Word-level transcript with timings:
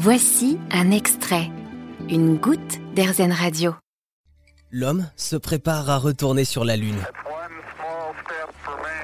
Voici 0.00 0.60
un 0.70 0.92
extrait, 0.92 1.50
une 2.08 2.36
goutte 2.36 2.78
d'Airzen 2.94 3.32
Radio. 3.32 3.74
L'homme 4.70 5.10
se 5.16 5.34
prépare 5.34 5.90
à 5.90 5.98
retourner 5.98 6.44
sur 6.44 6.64
la 6.64 6.76
Lune. 6.76 7.04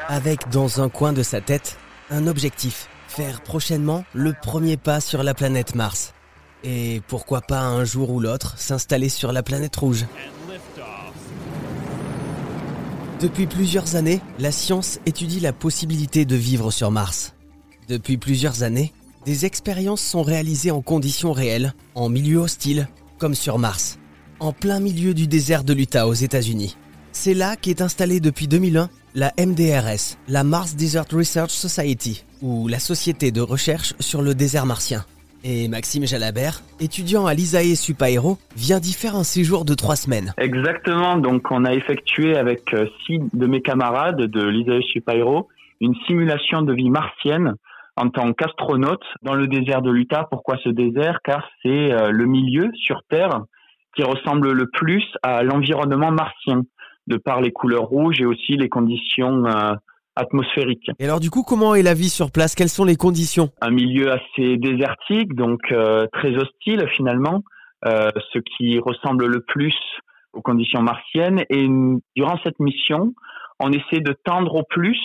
Avec 0.07 0.49
dans 0.51 0.80
un 0.80 0.88
coin 0.88 1.12
de 1.12 1.25
sa 1.25 1.41
tête 1.41 1.79
un 2.11 2.29
objectif, 2.29 2.88
faire 3.09 3.41
prochainement 3.41 4.04
le 4.12 4.35
premier 4.41 4.77
pas 4.77 5.01
sur 5.01 5.25
la 5.25 5.35
planète 5.35 5.75
Mars. 5.75 6.15
Et 6.62 7.03
pourquoi 7.08 7.40
pas 7.40 7.63
un 7.63 7.85
jour 7.85 8.11
ou 8.11 8.21
l'autre 8.21 8.56
s'installer 8.56 9.08
sur 9.08 9.33
la 9.33 9.42
planète 9.42 9.74
rouge. 9.74 10.06
Depuis 13.19 13.49
plusieurs 13.49 13.97
années, 13.97 14.21
la 14.38 14.53
science 14.53 15.01
étudie 15.06 15.40
la 15.40 15.53
possibilité 15.53 16.24
de 16.24 16.37
vivre 16.37 16.70
sur 16.70 16.92
Mars. 16.92 17.34
Depuis 17.88 18.16
plusieurs 18.16 18.62
années, 18.62 18.92
des 19.25 19.47
expériences 19.47 20.02
sont 20.02 20.23
réalisées 20.23 20.70
en 20.70 20.83
conditions 20.83 21.33
réelles, 21.33 21.73
en 21.95 22.09
milieu 22.09 22.38
hostile, 22.38 22.89
comme 23.19 23.35
sur 23.35 23.59
Mars, 23.59 23.98
en 24.41 24.53
plein 24.53 24.81
milieu 24.81 25.15
du 25.15 25.27
désert 25.27 25.65
de 25.65 25.73
l'Utah 25.73 26.07
aux 26.07 26.15
États-Unis. 26.15 26.77
C'est 27.12 27.34
là 27.34 27.57
qu'est 27.57 27.81
installée 27.81 28.21
depuis 28.21 28.48
2001 28.48 28.91
la 29.15 29.31
MDRS, 29.39 30.19
la 30.29 30.43
Mars 30.43 30.75
Desert 30.75 31.05
Research 31.12 31.51
Society, 31.51 32.25
ou 32.43 32.67
la 32.67 32.81
Société 32.81 33.31
de 33.31 33.41
recherche 33.41 33.95
sur 34.01 34.23
le 34.23 34.34
désert 34.34 34.67
martien. 34.67 35.05
Et 35.45 35.69
Maxime 35.69 36.06
Jalabert, 36.06 36.62
étudiant 36.81 37.27
à 37.27 37.34
l'ISAE 37.34 37.77
Supaéro, 37.77 38.39
vient 38.56 38.81
d'y 38.81 38.93
faire 38.93 39.15
un 39.15 39.25
séjour 39.25 39.65
de 39.65 39.75
trois 39.75 39.95
semaines. 39.95 40.34
Exactement, 40.39 41.17
donc 41.17 41.51
on 41.51 41.65
a 41.65 41.75
effectué 41.75 42.37
avec 42.37 42.75
euh, 42.75 42.87
six 43.06 43.20
de 43.33 43.47
mes 43.47 43.62
camarades 43.62 44.23
de 44.23 44.43
l'ISAE 44.43 44.83
Supaéro 44.83 45.48
une 45.81 45.95
simulation 46.06 46.62
de 46.62 46.73
vie 46.73 46.91
martienne 46.91 47.55
en 47.97 48.09
tant 48.09 48.33
qu'astronaute 48.33 49.05
dans 49.23 49.34
le 49.34 49.47
désert 49.47 49.83
de 49.83 49.91
l'Utah. 49.91 50.27
Pourquoi 50.30 50.57
ce 50.62 50.69
désert? 50.69 51.19
Car 51.25 51.48
c'est 51.62 51.93
euh, 51.93 52.11
le 52.11 52.27
milieu 52.27 52.70
sur 52.75 53.03
Terre 53.09 53.43
qui 53.95 54.03
ressemble 54.03 54.53
le 54.53 54.67
plus 54.67 55.05
à 55.23 55.42
l'environnement 55.42 56.11
martien 56.11 56.62
de 57.06 57.17
par 57.17 57.41
les 57.41 57.53
couleurs 57.53 57.84
rouges 57.84 58.20
et 58.20 58.27
aussi 58.27 58.56
les 58.56 58.69
conditions 58.69 59.45
euh, 59.47 59.75
atmosphériques. 60.17 60.91
Et 60.98 61.05
alors 61.05 61.20
du 61.20 61.31
coup, 61.31 61.42
comment 61.42 61.75
est 61.75 61.83
la 61.83 61.95
vie 61.95 62.09
sur 62.09 62.31
place? 62.31 62.55
Quelles 62.55 62.69
sont 62.69 62.84
les 62.84 62.97
conditions? 62.97 63.50
Un 63.61 63.70
milieu 63.70 64.12
assez 64.12 64.56
désertique, 64.56 65.34
donc 65.34 65.61
euh, 65.70 66.06
très 66.12 66.34
hostile 66.37 66.87
finalement, 66.95 67.42
euh, 67.87 68.11
ce 68.33 68.39
qui 68.39 68.78
ressemble 68.78 69.27
le 69.27 69.41
plus 69.41 69.77
aux 70.33 70.42
conditions 70.42 70.83
martiennes. 70.83 71.45
Et 71.50 71.69
durant 72.17 72.39
cette 72.42 72.59
mission, 72.59 73.15
on 73.61 73.70
essaie 73.70 74.00
de 74.00 74.15
tendre 74.25 74.55
au 74.56 74.62
plus 74.69 74.98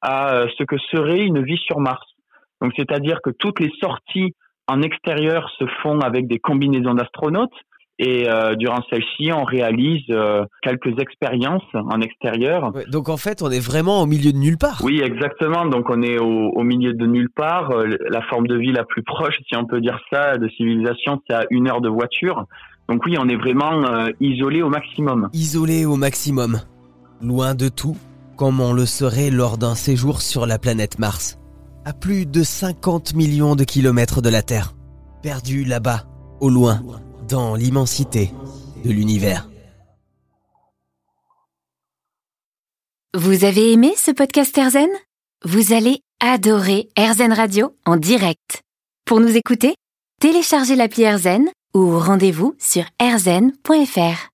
à 0.00 0.46
ce 0.58 0.64
que 0.64 0.76
serait 0.90 1.22
une 1.22 1.44
vie 1.44 1.58
sur 1.58 1.78
Mars. 1.78 2.02
Donc 2.62 2.72
c'est-à-dire 2.76 3.20
que 3.22 3.30
toutes 3.30 3.60
les 3.60 3.72
sorties 3.80 4.34
en 4.68 4.80
extérieur 4.80 5.50
se 5.58 5.64
font 5.82 6.00
avec 6.00 6.28
des 6.28 6.38
combinaisons 6.38 6.94
d'astronautes 6.94 7.52
et 7.98 8.28
euh, 8.28 8.54
durant 8.56 8.80
celle-ci, 8.90 9.30
on 9.32 9.44
réalise 9.44 10.02
euh, 10.10 10.44
quelques 10.62 10.98
expériences 10.98 11.62
en 11.74 12.00
extérieur. 12.00 12.72
donc 12.88 13.08
en 13.08 13.16
fait, 13.16 13.42
on 13.42 13.50
est 13.50 13.64
vraiment 13.64 14.02
au 14.02 14.06
milieu 14.06 14.32
de 14.32 14.38
nulle 14.38 14.58
part. 14.58 14.80
Oui, 14.82 15.00
exactement. 15.04 15.66
Donc 15.66 15.88
on 15.88 16.02
est 16.02 16.18
au, 16.18 16.50
au 16.50 16.62
milieu 16.64 16.94
de 16.94 17.06
nulle 17.06 17.30
part. 17.30 17.70
Euh, 17.70 17.96
la 18.08 18.22
forme 18.22 18.46
de 18.46 18.56
vie 18.56 18.72
la 18.72 18.84
plus 18.84 19.02
proche, 19.02 19.34
si 19.46 19.56
on 19.56 19.66
peut 19.66 19.80
dire 19.80 20.00
ça, 20.10 20.38
de 20.38 20.48
civilisation, 20.48 21.20
c'est 21.28 21.36
à 21.36 21.44
une 21.50 21.68
heure 21.68 21.80
de 21.80 21.88
voiture. 21.88 22.46
Donc 22.88 23.04
oui, 23.06 23.16
on 23.18 23.28
est 23.28 23.36
vraiment 23.36 24.08
isolé 24.20 24.60
au 24.60 24.68
maximum. 24.68 25.28
Isolé 25.32 25.86
au 25.86 25.94
maximum. 25.96 26.58
Loin 27.22 27.54
de 27.54 27.68
tout, 27.68 27.96
comme 28.36 28.60
on 28.60 28.72
le 28.72 28.86
serait 28.86 29.30
lors 29.30 29.56
d'un 29.56 29.76
séjour 29.76 30.20
sur 30.20 30.46
la 30.46 30.58
planète 30.58 30.98
Mars. 30.98 31.38
À 31.84 31.92
plus 31.92 32.26
de 32.26 32.44
50 32.44 33.14
millions 33.14 33.56
de 33.56 33.64
kilomètres 33.64 34.22
de 34.22 34.28
la 34.28 34.42
Terre. 34.42 34.74
Perdu 35.20 35.64
là-bas, 35.64 36.06
au 36.40 36.48
loin 36.48 36.80
dans 37.28 37.56
l'immensité 37.56 38.30
de 38.84 38.90
l'univers. 38.90 39.48
Vous 43.14 43.44
avez 43.44 43.72
aimé 43.72 43.94
ce 43.96 44.12
podcast 44.12 44.56
Erzen? 44.56 44.88
Vous 45.44 45.72
allez 45.72 46.00
adorer 46.20 46.88
Erzen 46.96 47.32
Radio 47.32 47.74
en 47.84 47.96
direct. 47.96 48.62
Pour 49.04 49.18
nous 49.18 49.36
écouter, 49.36 49.74
téléchargez 50.20 50.76
l'appli 50.76 51.02
Erzen 51.02 51.48
ou 51.74 51.98
rendez-vous 51.98 52.54
sur 52.60 52.84
erzen.fr. 53.00 54.28